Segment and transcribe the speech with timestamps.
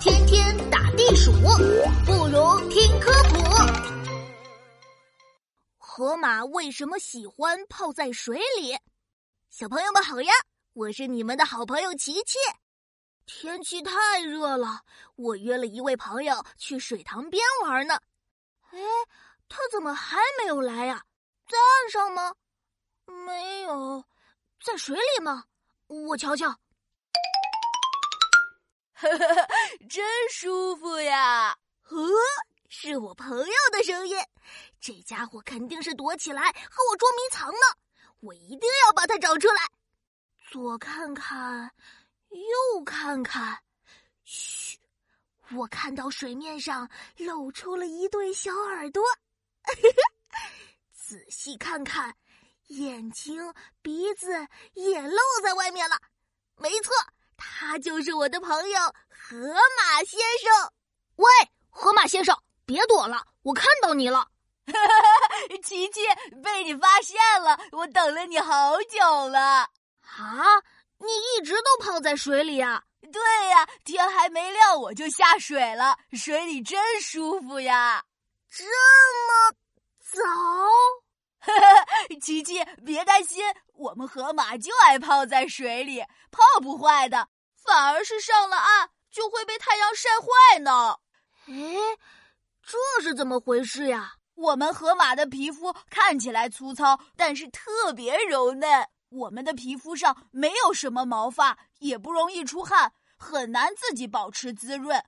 [0.00, 1.30] 天天打地鼠，
[2.04, 3.36] 不如听科普。
[5.78, 8.76] 河马为什么喜欢泡在水里？
[9.48, 10.32] 小朋友们好呀，
[10.72, 12.38] 我是你们的好朋友琪琪。
[13.24, 14.80] 天气太热了，
[15.14, 17.94] 我约了一位朋友去水塘边玩呢。
[18.70, 18.80] 哎，
[19.48, 21.04] 他怎么还没有来呀？
[21.46, 22.34] 在岸上吗？
[23.24, 24.04] 没有，
[24.64, 25.44] 在水里吗？
[25.86, 26.52] 我瞧瞧。
[28.98, 29.48] 呵呵呵，
[29.90, 31.54] 真舒服呀！
[31.82, 31.96] 呵，
[32.70, 34.16] 是我朋友的声音。
[34.80, 37.58] 这家伙肯定是躲起来和我捉迷藏呢。
[38.20, 39.62] 我一定要把他找出来。
[40.50, 41.70] 左看看，
[42.30, 43.58] 右看看，
[44.24, 44.78] 嘘，
[45.52, 49.04] 我看到水面上露出了一对小耳朵。
[50.94, 52.16] 仔细看看，
[52.68, 56.00] 眼睛、鼻子也露在外面了。
[56.56, 56.94] 没错。
[57.58, 59.38] 他就是我的朋友河
[59.78, 60.70] 马先生。
[61.16, 61.26] 喂，
[61.70, 64.28] 河马先生，别躲了，我看到你了。
[65.64, 66.00] 琪琪，
[66.44, 69.40] 被你发现了，我等了你好久了。
[70.02, 70.44] 啊，
[70.98, 72.82] 你一直都泡在水里啊？
[73.10, 78.04] 对呀，天还没亮我就下水了，水里真舒服呀。
[78.50, 78.64] 这
[79.28, 79.56] 么
[80.02, 80.20] 早？
[82.20, 87.28] 琪琪，别担心，我们河马就爱泡在水里，泡不坏的。
[87.66, 90.98] 反而是上了岸就会被太阳晒坏呢。
[91.48, 91.54] 哎，
[92.62, 94.14] 这是怎么回事呀？
[94.34, 98.86] 我们河马的皮肤看起来粗糙，但是特别柔嫩。
[99.08, 105.02] 我们的皮肤上没有什么毛发，也不容易出汗，很难自己保持滋润。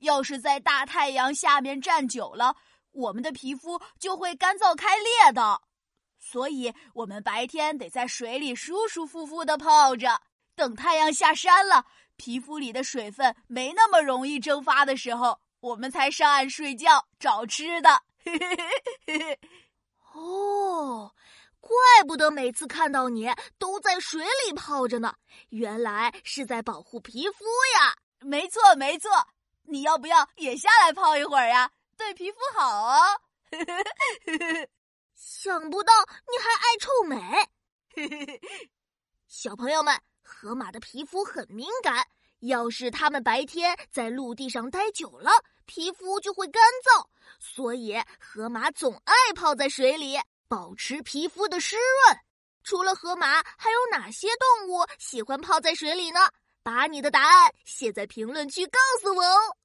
[0.00, 2.56] 要是在大太阳下面站久了，
[2.90, 5.62] 我们的皮肤就会干燥开裂的。
[6.18, 10.20] 所以，我们白天得在水里舒舒服服的泡着，
[10.54, 11.86] 等太阳下山了。
[12.16, 18.02] 皮肤里的水分没那么容易蒸发的时候，我们才上岸睡觉找吃的。
[20.14, 21.14] 哦，
[21.60, 21.70] 怪
[22.06, 23.28] 不得每次看到你
[23.58, 25.14] 都在水里泡着呢，
[25.48, 27.44] 原来是在保护皮肤
[27.74, 27.96] 呀！
[28.20, 29.10] 没错，没错，
[29.64, 31.70] 你要不要也下来泡一会儿呀？
[31.96, 33.20] 对皮肤好哦。
[35.14, 35.92] 想不到
[36.30, 38.40] 你还爱臭美，
[39.28, 40.00] 小朋友们。
[40.24, 42.04] 河马的皮肤很敏感，
[42.40, 45.30] 要是它们白天在陆地上待久了，
[45.66, 47.06] 皮肤就会干燥。
[47.38, 50.18] 所以，河马总爱泡在水里，
[50.48, 52.18] 保持皮肤的湿润。
[52.62, 56.20] 除了河马，还有哪些动物喜欢泡在水里呢？
[56.62, 59.56] 把你的答案写在评论区，告诉我哦。